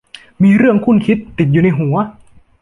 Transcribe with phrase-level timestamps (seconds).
[0.43, 1.95] มีเรื่องครุ่นคิดติดอยู่ในหัว